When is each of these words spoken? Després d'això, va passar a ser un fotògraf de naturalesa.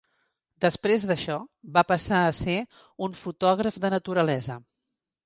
Després 0.63 1.03
d'això, 1.11 1.35
va 1.75 1.83
passar 1.91 2.21
a 2.29 2.31
ser 2.37 2.55
un 3.09 3.13
fotògraf 3.21 3.79
de 3.85 3.93
naturalesa. 3.97 4.57